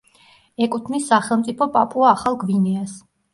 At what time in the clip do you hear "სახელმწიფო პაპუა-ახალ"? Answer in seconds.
1.11-2.39